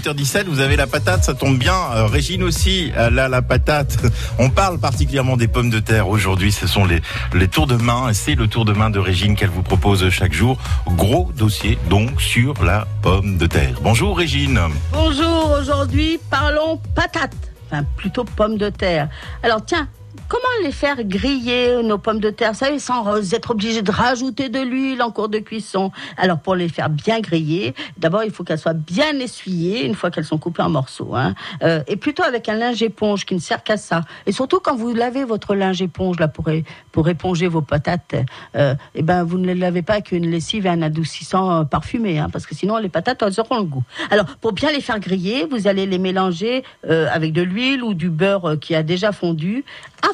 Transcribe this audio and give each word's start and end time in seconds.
8h17, 0.00 0.44
vous 0.46 0.60
avez 0.60 0.76
la 0.76 0.86
patate, 0.86 1.24
ça 1.24 1.34
tombe 1.34 1.58
bien. 1.58 1.74
Euh, 1.74 2.06
Régine 2.06 2.42
aussi, 2.42 2.90
elle 2.96 3.18
a 3.18 3.28
la 3.28 3.42
patate. 3.42 3.98
On 4.38 4.48
parle 4.48 4.78
particulièrement 4.78 5.36
des 5.36 5.46
pommes 5.46 5.68
de 5.68 5.78
terre 5.78 6.08
aujourd'hui. 6.08 6.52
Ce 6.52 6.66
sont 6.66 6.86
les, 6.86 7.02
les 7.34 7.48
tours 7.48 7.66
de 7.66 7.76
main. 7.76 8.10
C'est 8.14 8.34
le 8.34 8.46
tour 8.46 8.64
de 8.64 8.72
main 8.72 8.88
de 8.88 8.98
Régine 8.98 9.36
qu'elle 9.36 9.50
vous 9.50 9.62
propose 9.62 10.08
chaque 10.08 10.32
jour. 10.32 10.56
Gros 10.86 11.30
dossier 11.36 11.78
donc 11.90 12.22
sur 12.22 12.64
la 12.64 12.86
pomme 13.02 13.36
de 13.36 13.46
terre. 13.46 13.74
Bonjour 13.82 14.16
Régine. 14.16 14.58
Bonjour, 14.92 15.56
aujourd'hui 15.60 16.18
parlons 16.30 16.80
patates, 16.94 17.36
enfin 17.66 17.84
plutôt 17.96 18.24
pommes 18.24 18.56
de 18.56 18.70
terre. 18.70 19.10
Alors 19.42 19.62
tiens, 19.66 19.86
Comment 20.30 20.44
les 20.62 20.70
faire 20.70 21.02
griller, 21.02 21.82
nos 21.82 21.98
pommes 21.98 22.20
de 22.20 22.30
terre, 22.30 22.54
ça, 22.54 22.66
sans 22.78 23.34
être 23.34 23.50
obligé 23.50 23.82
de 23.82 23.90
rajouter 23.90 24.48
de 24.48 24.60
l'huile 24.60 25.02
en 25.02 25.10
cours 25.10 25.28
de 25.28 25.38
cuisson 25.38 25.90
Alors, 26.16 26.38
pour 26.38 26.54
les 26.54 26.68
faire 26.68 26.88
bien 26.88 27.18
griller, 27.18 27.74
d'abord, 27.98 28.22
il 28.22 28.30
faut 28.30 28.44
qu'elles 28.44 28.60
soient 28.60 28.72
bien 28.72 29.18
essuyées 29.18 29.84
une 29.84 29.96
fois 29.96 30.12
qu'elles 30.12 30.24
sont 30.24 30.38
coupées 30.38 30.62
en 30.62 30.70
morceaux. 30.70 31.16
Hein. 31.16 31.34
Euh, 31.64 31.82
et 31.88 31.96
plutôt 31.96 32.22
avec 32.22 32.48
un 32.48 32.54
linge 32.54 32.80
éponge 32.80 33.26
qui 33.26 33.34
ne 33.34 33.40
sert 33.40 33.64
qu'à 33.64 33.76
ça. 33.76 34.02
Et 34.24 34.30
surtout, 34.30 34.60
quand 34.60 34.76
vous 34.76 34.94
lavez 34.94 35.24
votre 35.24 35.56
linge 35.56 35.82
éponge 35.82 36.20
là, 36.20 36.28
pour, 36.28 37.08
éponger 37.08 37.48
vos 37.48 37.62
patates, 37.62 38.14
euh, 38.54 38.76
eh 38.94 39.02
ben, 39.02 39.24
vous 39.24 39.36
ne 39.36 39.48
les 39.48 39.56
lavez 39.56 39.82
pas 39.82 39.94
avec 39.94 40.12
une 40.12 40.30
lessive 40.30 40.64
et 40.64 40.68
un 40.68 40.82
adoucissant 40.82 41.50
euh, 41.50 41.64
parfumé, 41.64 42.20
hein, 42.20 42.28
parce 42.32 42.46
que 42.46 42.54
sinon, 42.54 42.76
les 42.76 42.88
patates, 42.88 43.20
elles 43.22 43.40
auront 43.40 43.58
le 43.58 43.64
goût. 43.64 43.82
Alors, 44.12 44.26
pour 44.40 44.52
bien 44.52 44.70
les 44.70 44.80
faire 44.80 45.00
griller, 45.00 45.48
vous 45.50 45.66
allez 45.66 45.86
les 45.86 45.98
mélanger 45.98 46.62
avec 46.86 47.32
de 47.32 47.42
l'huile 47.42 47.82
ou 47.82 47.94
du 47.94 48.10
beurre 48.10 48.56
qui 48.60 48.76
a 48.76 48.84
déjà 48.84 49.10
fondu 49.10 49.64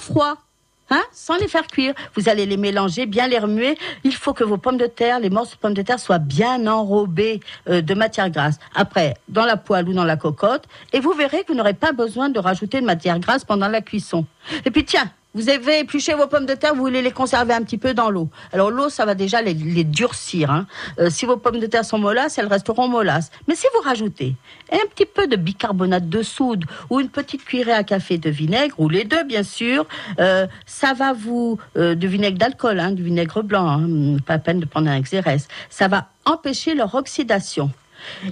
froid. 0.06 0.36
Hein, 0.88 1.02
sans 1.10 1.36
les 1.36 1.48
faire 1.48 1.66
cuire. 1.66 1.94
Vous 2.14 2.28
allez 2.28 2.46
les 2.46 2.56
mélanger, 2.56 3.06
bien 3.06 3.26
les 3.26 3.40
remuer. 3.40 3.76
Il 4.04 4.14
faut 4.14 4.32
que 4.32 4.44
vos 4.44 4.56
pommes 4.56 4.76
de 4.76 4.86
terre, 4.86 5.18
les 5.18 5.30
morceaux 5.30 5.56
de 5.56 5.60
pommes 5.60 5.74
de 5.74 5.82
terre 5.82 5.98
soient 5.98 6.20
bien 6.20 6.64
enrobés 6.68 7.40
euh, 7.68 7.82
de 7.82 7.94
matière 7.94 8.30
grasse. 8.30 8.60
Après, 8.72 9.14
dans 9.28 9.44
la 9.44 9.56
poêle 9.56 9.88
ou 9.88 9.92
dans 9.92 10.04
la 10.04 10.16
cocotte. 10.16 10.66
Et 10.92 11.00
vous 11.00 11.12
verrez 11.12 11.42
que 11.42 11.48
vous 11.48 11.58
n'aurez 11.58 11.74
pas 11.74 11.90
besoin 11.90 12.28
de 12.28 12.38
rajouter 12.38 12.80
de 12.80 12.86
matière 12.86 13.18
grasse 13.18 13.44
pendant 13.44 13.66
la 13.66 13.80
cuisson. 13.80 14.26
Et 14.64 14.70
puis 14.70 14.84
tiens, 14.84 15.10
vous 15.36 15.50
avez 15.50 15.80
épluché 15.80 16.14
vos 16.14 16.26
pommes 16.26 16.46
de 16.46 16.54
terre, 16.54 16.74
vous 16.74 16.80
voulez 16.80 17.02
les 17.02 17.12
conserver 17.12 17.52
un 17.52 17.62
petit 17.62 17.76
peu 17.76 17.92
dans 17.92 18.08
l'eau. 18.08 18.30
Alors 18.52 18.70
l'eau, 18.70 18.88
ça 18.88 19.04
va 19.04 19.14
déjà 19.14 19.42
les, 19.42 19.54
durcir. 19.84 20.50
Hein. 20.50 20.66
Euh, 20.98 21.10
si 21.10 21.26
vos 21.26 21.36
pommes 21.36 21.58
de 21.58 21.66
terre 21.66 21.84
sont 21.84 21.98
mollasses, 21.98 22.38
elles 22.38 22.46
resteront 22.46 22.88
mollasses. 22.88 23.30
Mais 23.46 23.54
si 23.54 23.66
vous 23.74 23.82
rajoutez 23.82 24.34
un 24.72 24.88
petit 24.94 25.04
peu 25.04 25.26
de 25.26 25.36
bicarbonate 25.36 26.08
de 26.08 26.22
soude 26.22 26.64
ou 26.88 27.00
une 27.00 27.10
petite 27.10 27.44
cuillerée 27.44 27.72
à 27.72 27.84
café 27.84 28.16
de 28.16 28.30
vinaigre, 28.30 28.74
ou 28.78 28.88
les 28.88 29.04
deux 29.04 29.24
bien 29.24 29.42
sûr, 29.42 29.86
euh, 30.18 30.46
ça 30.64 30.94
va 30.94 31.12
vous... 31.12 31.58
Euh, 31.76 31.94
du 31.94 32.08
vinaigre 32.08 32.38
d'alcool, 32.38 32.80
hein, 32.80 32.92
du 32.92 33.02
vinaigre 33.02 33.42
blanc, 33.42 33.68
hein, 33.68 34.16
pas 34.24 34.38
peine 34.38 34.60
de 34.60 34.64
prendre 34.64 34.88
un 34.88 35.00
XRS. 35.00 35.48
Ça 35.68 35.88
va 35.88 36.08
empêcher 36.24 36.74
leur 36.74 36.94
oxydation. 36.94 37.70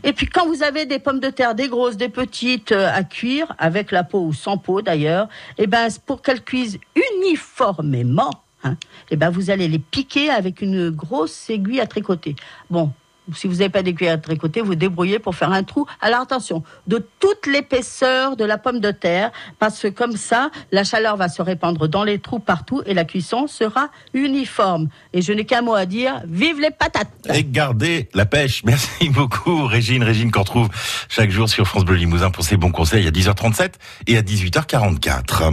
Et 0.03 0.13
puis 0.13 0.27
quand 0.27 0.47
vous 0.47 0.63
avez 0.63 0.87
des 0.87 0.99
pommes 0.99 1.21
de 1.21 1.31
terre, 1.31 1.55
des 1.55 1.69
grosses, 1.69 1.97
des 1.97 2.09
petites 2.09 2.73
euh, 2.73 2.91
à 2.93 3.05
cuire, 3.05 3.55
avec 3.59 3.91
la 3.91 4.05
peau 4.05 4.21
ou 4.21 4.33
sans 4.33 4.59
peau 4.59 4.83
d'ailleurs, 4.83 5.29
et 5.59 5.65
eh 5.65 5.67
ben 5.67 5.89
pour 6.07 6.23
qu'elles 6.23 6.43
cuisent 6.43 6.79
uniformément, 6.95 8.31
hein, 8.63 8.73
et 8.73 9.15
eh 9.15 9.17
ben 9.17 9.31
vous 9.31 9.51
allez 9.51 9.69
les 9.69 9.79
piquer 9.79 10.31
avec 10.31 10.63
une 10.63 10.91
grosse 10.91 11.51
aiguille 11.51 11.81
à 11.81 11.87
tricoter. 11.87 12.37
Bon, 12.71 12.93
si 13.33 13.47
vous 13.47 13.55
n'avez 13.55 13.69
pas 13.69 13.83
d'aiguille 13.83 14.09
à 14.09 14.19
tricoter, 14.19 14.61
vous 14.61 14.75
débrouillez 14.75 15.19
pour 15.19 15.35
faire 15.35 15.53
un 15.53 15.63
trou. 15.63 15.87
Alors 16.01 16.21
attention, 16.21 16.63
de 16.87 17.07
toute 17.21 17.47
l'épaisseur 17.47 18.37
de 18.37 18.45
la 18.45 18.59
pomme 18.59 18.81
de 18.81 18.91
terre, 18.91 19.31
parce 19.59 19.81
que 19.81 19.89
comme 19.89 20.17
ça, 20.17 20.51
la 20.73 20.85
chaleur 20.85 21.17
va 21.17 21.29
se 21.29 21.43
répandre 21.43 21.89
dans 21.89 22.05
les 22.05 22.19
trous 22.19 22.39
partout 22.39 22.83
et 22.87 22.95
la 22.95 23.05
cuisson 23.05 23.47
sera 23.47 23.89
uniforme. 24.13 24.89
Et 25.13 25.23
je 25.23 25.33
n'ai 25.33 25.45
qu'un 25.45 25.63
mot 25.63 25.75
à 25.75 25.87
dire, 25.87 26.23
vive 26.27 26.61
les 26.61 26.71
patates 26.71 27.09
Et 27.33 27.45
gardez 27.45 28.09
la 28.15 28.27
pêche. 28.27 28.63
Merci 28.65 29.09
beaucoup 29.09 29.67
Régine. 29.67 30.03
Régine 30.03 30.31
qu'on 30.31 30.41
retrouve 30.41 30.69
chaque 31.09 31.31
jour 31.31 31.49
sur 31.49 31.67
France 31.67 31.85
Bleu 31.85 31.97
Limousin 31.97 32.31
pour 32.31 32.45
ses 32.45 32.57
bons 32.57 32.73
conseils 32.73 33.07
à 33.07 33.11
10h37 33.11 33.73
et 34.07 34.17
à 34.17 34.23
18h44. 34.23 35.53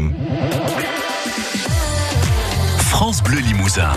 France 2.78 3.24
Bleu 3.24 3.40
Limousin. 3.40 3.90